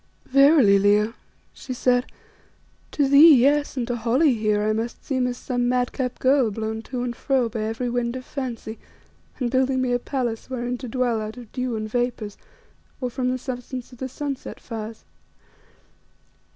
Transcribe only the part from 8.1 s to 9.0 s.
of fancy,